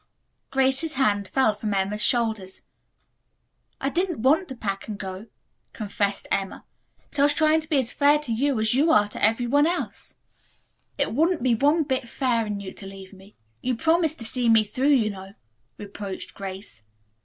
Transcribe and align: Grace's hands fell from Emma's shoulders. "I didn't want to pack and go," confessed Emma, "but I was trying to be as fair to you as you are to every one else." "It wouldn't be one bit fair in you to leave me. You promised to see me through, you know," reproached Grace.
Grace's 0.49 0.95
hands 0.95 1.29
fell 1.29 1.53
from 1.53 1.75
Emma's 1.75 2.01
shoulders. 2.03 2.63
"I 3.79 3.89
didn't 3.89 4.23
want 4.23 4.47
to 4.47 4.55
pack 4.55 4.87
and 4.87 4.97
go," 4.97 5.27
confessed 5.73 6.25
Emma, 6.31 6.65
"but 7.11 7.19
I 7.19 7.21
was 7.21 7.35
trying 7.35 7.61
to 7.61 7.69
be 7.69 7.77
as 7.77 7.93
fair 7.93 8.17
to 8.17 8.31
you 8.31 8.59
as 8.59 8.73
you 8.73 8.89
are 8.91 9.07
to 9.09 9.23
every 9.23 9.45
one 9.45 9.67
else." 9.67 10.15
"It 10.97 11.13
wouldn't 11.13 11.43
be 11.43 11.53
one 11.53 11.83
bit 11.83 12.09
fair 12.09 12.47
in 12.47 12.59
you 12.59 12.73
to 12.73 12.87
leave 12.87 13.13
me. 13.13 13.35
You 13.61 13.75
promised 13.75 14.17
to 14.17 14.25
see 14.25 14.49
me 14.49 14.63
through, 14.63 14.87
you 14.87 15.11
know," 15.11 15.35
reproached 15.77 16.33
Grace. 16.33 16.81